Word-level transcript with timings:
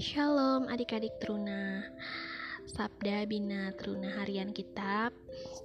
Shalom 0.00 0.66
adik-adik 0.68 1.16
Truna. 1.22 1.86
Sabda 2.64 3.28
Bina 3.28 3.70
Truna 3.76 4.08
Harian 4.18 4.50
Kitab 4.50 5.12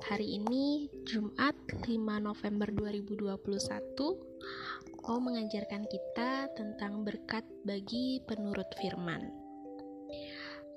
Hari 0.05 0.35
ini 0.35 0.91
Jumat 1.07 1.55
5 1.81 1.89
November 2.21 2.67
2021 2.69 3.39
Mau 5.09 5.17
mengajarkan 5.17 5.89
kita 5.89 6.53
tentang 6.53 7.01
berkat 7.01 7.41
bagi 7.65 8.21
penurut 8.29 8.69
firman. 8.77 9.25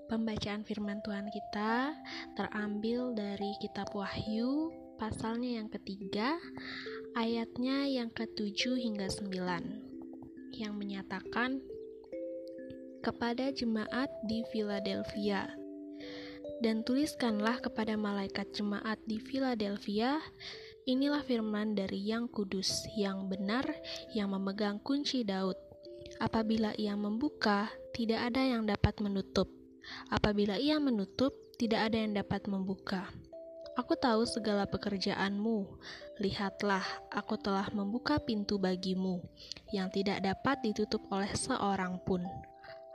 Pembacaan 0.09 0.65
firman 0.65 1.05
Tuhan 1.05 1.29
kita 1.29 1.93
terambil 2.33 3.13
dari 3.13 3.53
kitab 3.61 3.93
Wahyu 3.93 4.73
pasalnya 4.97 5.61
yang 5.61 5.69
ketiga 5.69 6.41
ayatnya 7.13 7.85
yang 7.85 8.09
ketujuh 8.09 8.81
hingga 8.81 9.13
sembilan 9.13 9.65
yang 10.57 10.81
menyatakan 10.81 11.61
kepada 13.03 13.51
jemaat 13.51 14.09
di 14.25 14.47
Philadelphia 14.55 15.51
dan 16.63 16.87
tuliskanlah 16.87 17.59
kepada 17.59 17.99
malaikat 17.99 18.55
jemaat 18.55 19.03
di 19.11 19.19
Philadelphia 19.19 20.23
inilah 20.87 21.27
firman 21.27 21.75
dari 21.75 21.99
yang 21.99 22.31
kudus 22.31 22.87
yang 22.95 23.27
benar 23.27 23.67
yang 24.15 24.31
memegang 24.31 24.79
kunci 24.79 25.27
Daud 25.27 25.59
apabila 26.23 26.71
ia 26.79 26.95
membuka 26.95 27.67
tidak 27.91 28.31
ada 28.31 28.43
yang 28.47 28.63
dapat 28.63 28.95
menutup 29.03 29.51
apabila 30.15 30.55
ia 30.55 30.79
menutup 30.79 31.35
tidak 31.59 31.91
ada 31.91 31.99
yang 31.99 32.15
dapat 32.15 32.47
membuka 32.47 33.11
Aku 33.73 33.97
tahu 33.97 34.29
segala 34.29 34.69
pekerjaanmu. 34.69 35.65
Lihatlah, 36.21 36.85
aku 37.09 37.41
telah 37.41 37.65
membuka 37.73 38.21
pintu 38.21 38.61
bagimu, 38.61 39.25
yang 39.73 39.89
tidak 39.89 40.21
dapat 40.21 40.61
ditutup 40.61 41.01
oleh 41.09 41.33
seorang 41.33 41.97
pun. 42.05 42.21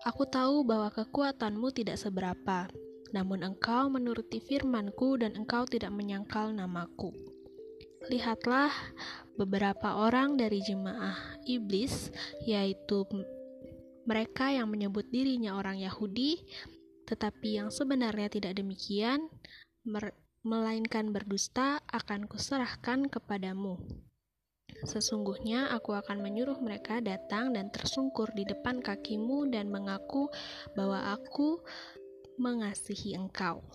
Aku 0.07 0.23
tahu 0.23 0.63
bahwa 0.63 0.87
kekuatanmu 0.87 1.67
tidak 1.75 1.99
seberapa, 1.99 2.71
namun 3.11 3.43
engkau 3.43 3.91
menuruti 3.91 4.39
firmanku 4.39 5.19
dan 5.19 5.35
engkau 5.35 5.67
tidak 5.67 5.91
menyangkal 5.91 6.55
namaku. 6.55 7.11
Lihatlah, 8.07 8.71
beberapa 9.35 9.99
orang 9.99 10.39
dari 10.39 10.63
jemaah 10.63 11.11
iblis, 11.43 12.07
yaitu 12.47 13.03
mereka 14.07 14.47
yang 14.47 14.71
menyebut 14.71 15.11
dirinya 15.11 15.59
orang 15.59 15.75
Yahudi, 15.83 16.39
tetapi 17.03 17.59
yang 17.59 17.67
sebenarnya 17.67 18.31
tidak 18.31 18.55
demikian, 18.55 19.27
melainkan 20.39 21.11
berdusta 21.11 21.83
akan 21.91 22.31
kuserahkan 22.31 23.11
kepadamu. 23.11 23.75
Sesungguhnya 24.85 25.73
aku 25.73 25.97
akan 25.97 26.21
menyuruh 26.21 26.61
mereka 26.61 27.01
datang 27.01 27.55
dan 27.57 27.73
tersungkur 27.73 28.29
di 28.37 28.45
depan 28.45 28.77
kakimu 28.77 29.49
dan 29.49 29.73
mengaku 29.73 30.29
bahwa 30.77 31.17
aku 31.17 31.57
mengasihi 32.37 33.17
engkau. 33.17 33.65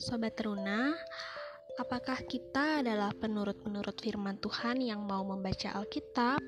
Sobat 0.00 0.32
Teruna, 0.38 0.94
apakah 1.76 2.24
kita 2.24 2.80
adalah 2.80 3.12
penurut-penurut 3.12 4.00
firman 4.00 4.38
Tuhan 4.40 4.80
yang 4.80 5.04
mau 5.04 5.26
membaca 5.26 5.76
Alkitab, 5.76 6.40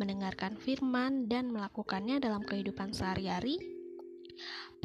mendengarkan 0.00 0.58
firman, 0.58 1.30
dan 1.30 1.52
melakukannya 1.52 2.18
dalam 2.18 2.42
kehidupan 2.42 2.90
sehari-hari? 2.90 3.62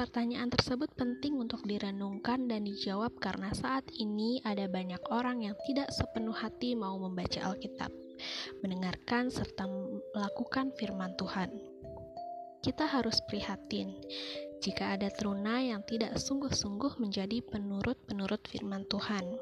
Pertanyaan 0.02 0.50
tersebut 0.50 0.90
penting 0.98 1.38
untuk 1.38 1.62
direnungkan 1.62 2.50
dan 2.50 2.66
dijawab 2.66 3.22
karena 3.22 3.54
saat 3.54 3.86
ini 3.94 4.42
ada 4.42 4.66
banyak 4.66 4.98
orang 5.14 5.46
yang 5.46 5.54
tidak 5.70 5.94
sepenuh 5.94 6.34
hati 6.34 6.74
mau 6.74 6.98
membaca 6.98 7.38
Alkitab, 7.46 7.94
mendengarkan 8.66 9.30
serta 9.30 9.70
melakukan 10.18 10.74
firman 10.74 11.14
Tuhan. 11.22 11.54
Kita 12.66 12.90
harus 12.90 13.22
prihatin 13.30 13.94
jika 14.66 14.98
ada 14.98 15.14
teruna 15.14 15.62
yang 15.62 15.86
tidak 15.86 16.18
sungguh-sungguh 16.18 16.98
menjadi 16.98 17.38
penurut-penurut 17.46 18.42
firman 18.50 18.90
Tuhan. 18.90 19.38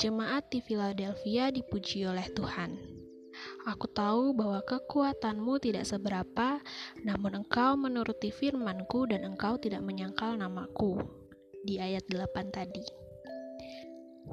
Jemaat 0.00 0.48
di 0.48 0.64
Philadelphia 0.64 1.52
dipuji 1.52 2.08
oleh 2.08 2.24
Tuhan 2.32 2.98
Aku 3.66 3.86
tahu 3.90 4.32
bahwa 4.34 4.64
kekuatanmu 4.64 5.60
tidak 5.62 5.84
seberapa, 5.86 6.57
namun 7.06 7.44
engkau 7.44 7.78
menuruti 7.78 8.30
firmanku 8.30 9.06
dan 9.10 9.22
engkau 9.26 9.58
tidak 9.58 9.82
menyangkal 9.82 10.34
namaku. 10.34 10.98
Di 11.62 11.78
ayat 11.78 12.06
8 12.10 12.54
tadi. 12.54 12.82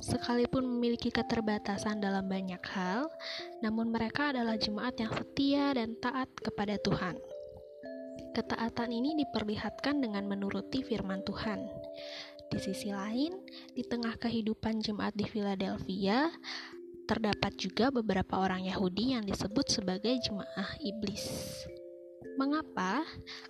Sekalipun 0.02 0.68
memiliki 0.68 1.08
keterbatasan 1.08 2.04
dalam 2.04 2.28
banyak 2.28 2.60
hal, 2.76 3.08
namun 3.64 3.90
mereka 3.90 4.36
adalah 4.36 4.60
jemaat 4.60 5.00
yang 5.00 5.12
setia 5.16 5.72
dan 5.72 5.96
taat 6.04 6.28
kepada 6.44 6.76
Tuhan. 6.84 7.16
Ketaatan 8.36 8.92
ini 8.92 9.16
diperlihatkan 9.24 10.04
dengan 10.04 10.28
menuruti 10.28 10.84
firman 10.84 11.24
Tuhan. 11.24 11.64
Di 12.52 12.60
sisi 12.60 12.92
lain, 12.92 13.40
di 13.72 13.88
tengah 13.88 14.20
kehidupan 14.20 14.84
jemaat 14.84 15.16
di 15.16 15.24
Philadelphia, 15.24 16.28
Terdapat 17.06 17.54
juga 17.62 17.94
beberapa 17.94 18.42
orang 18.42 18.66
Yahudi 18.66 19.14
yang 19.14 19.30
disebut 19.30 19.70
sebagai 19.70 20.18
jemaah 20.26 20.74
iblis. 20.82 21.30
Mengapa? 22.36 23.04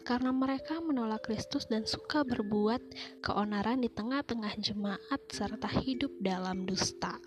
Karena 0.05 0.29
mereka 0.29 0.77
menolak 0.81 1.25
Kristus 1.25 1.65
dan 1.65 1.89
suka 1.89 2.21
berbuat 2.21 2.81
keonaran 3.25 3.81
di 3.81 3.89
tengah-tengah 3.89 4.53
jemaat 4.61 5.21
serta 5.29 5.69
hidup 5.81 6.13
dalam 6.21 6.69
dusta. 6.69 7.17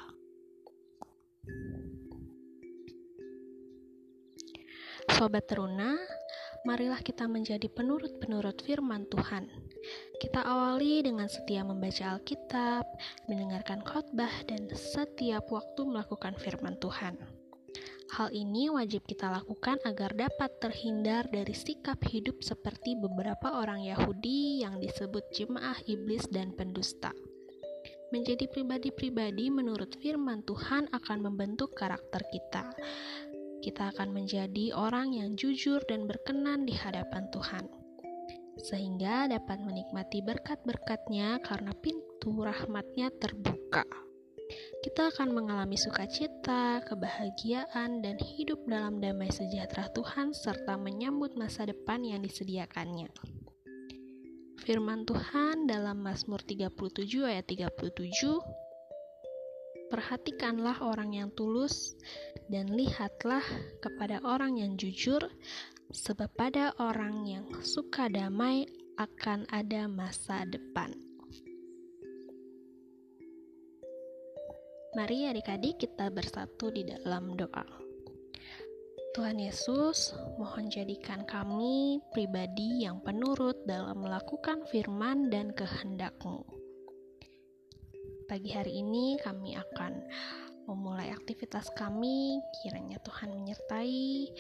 Sobat 5.09 5.51
Teruna, 5.51 5.99
marilah 6.63 7.03
kita 7.03 7.27
menjadi 7.27 7.67
penurut-penurut 7.67 8.63
firman 8.63 9.09
Tuhan 9.11 9.69
kita 10.19 10.43
awali 10.43 10.99
dengan 11.07 11.31
setia 11.31 11.63
membaca 11.63 12.19
Alkitab, 12.19 12.85
mendengarkan 13.31 13.81
khotbah, 13.87 14.33
dan 14.51 14.67
setiap 14.75 15.47
waktu 15.55 15.81
melakukan 15.87 16.35
firman 16.35 16.75
Tuhan. 16.83 17.38
Hal 18.09 18.33
ini 18.33 18.73
wajib 18.73 19.05
kita 19.05 19.29
lakukan 19.29 19.77
agar 19.85 20.17
dapat 20.17 20.49
terhindar 20.65 21.29
dari 21.29 21.53
sikap 21.53 22.01
hidup 22.09 22.41
seperti 22.41 22.97
beberapa 22.97 23.61
orang 23.61 23.85
Yahudi 23.85 24.65
yang 24.65 24.81
disebut 24.81 25.29
jemaah 25.37 25.77
iblis 25.85 26.25
dan 26.33 26.57
pendusta. 26.57 27.13
Menjadi 28.09 28.49
pribadi-pribadi 28.49 29.53
menurut 29.53 29.93
firman 30.01 30.41
Tuhan 30.49 30.89
akan 30.89 31.19
membentuk 31.21 31.77
karakter 31.77 32.25
kita. 32.33 32.73
Kita 33.61 33.93
akan 33.93 34.17
menjadi 34.17 34.73
orang 34.73 35.13
yang 35.13 35.37
jujur 35.37 35.85
dan 35.85 36.09
berkenan 36.09 36.65
di 36.65 36.73
hadapan 36.73 37.29
Tuhan 37.29 37.69
sehingga 38.59 39.31
dapat 39.31 39.63
menikmati 39.63 40.19
berkat-berkatnya 40.19 41.39
karena 41.47 41.71
pintu 41.79 42.43
rahmatnya 42.43 43.15
terbuka. 43.15 44.08
Kita 44.79 45.11
akan 45.11 45.35
mengalami 45.35 45.75
sukacita, 45.75 46.79
kebahagiaan, 46.87 47.99
dan 47.99 48.15
hidup 48.15 48.63
dalam 48.63 49.03
damai 49.03 49.27
sejahtera 49.27 49.91
Tuhan 49.91 50.31
serta 50.31 50.79
menyambut 50.79 51.35
masa 51.35 51.67
depan 51.67 52.07
yang 52.07 52.23
disediakannya. 52.23 53.11
Firman 54.63 55.03
Tuhan 55.03 55.67
dalam 55.67 55.99
Mazmur 55.99 56.47
37 56.47 56.71
ayat 57.27 57.51
37 57.51 57.91
Perhatikanlah 59.91 60.79
orang 60.87 61.11
yang 61.11 61.35
tulus 61.35 61.99
dan 62.47 62.71
lihatlah 62.71 63.43
kepada 63.83 64.23
orang 64.23 64.63
yang 64.63 64.79
jujur 64.79 65.27
sebab 65.91 66.31
pada 66.39 66.71
orang 66.79 67.27
yang 67.27 67.51
suka 67.67 68.07
damai 68.07 68.71
akan 68.95 69.43
ada 69.51 69.91
masa 69.91 70.47
depan. 70.47 71.08
Mari 74.99 75.31
adik-adik 75.31 75.87
kita 75.87 76.11
bersatu 76.11 76.75
di 76.75 76.83
dalam 76.83 77.39
doa. 77.39 77.63
Tuhan 79.15 79.39
Yesus, 79.39 80.11
mohon 80.43 80.67
jadikan 80.67 81.23
kami 81.23 82.03
pribadi 82.11 82.83
yang 82.83 82.99
penurut 83.07 83.63
dalam 83.63 84.03
melakukan 84.03 84.67
firman 84.67 85.31
dan 85.31 85.55
kehendak-Mu. 85.55 86.43
Pagi 88.27 88.51
hari 88.51 88.83
ini 88.83 89.15
kami 89.23 89.55
akan 89.55 90.03
memulai 90.67 91.15
aktivitas 91.15 91.71
kami. 91.79 92.43
Kiranya 92.59 92.99
Tuhan 92.99 93.39
menyertai 93.39 94.35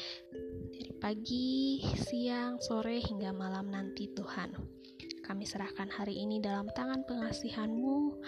dari 0.74 0.92
pagi, 0.98 1.86
siang, 2.02 2.58
sore, 2.58 2.98
hingga 2.98 3.30
malam 3.30 3.70
nanti 3.70 4.10
Tuhan. 4.10 4.58
Kami 5.22 5.44
serahkan 5.46 5.86
hari 5.86 6.18
ini 6.18 6.42
dalam 6.42 6.66
tangan 6.74 7.06
pengasihan-Mu. 7.06 8.18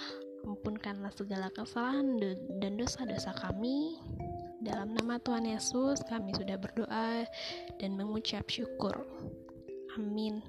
Ampunkanlah 0.45 1.13
segala 1.13 1.53
kesalahan 1.53 2.17
dan 2.61 2.81
dosa-dosa 2.81 3.33
kami. 3.37 4.01
Dalam 4.61 4.93
nama 4.93 5.17
Tuhan 5.21 5.49
Yesus, 5.49 6.05
kami 6.05 6.37
sudah 6.37 6.61
berdoa 6.61 7.25
dan 7.81 7.97
mengucap 7.97 8.45
syukur. 8.49 8.93
Amin. 9.97 10.45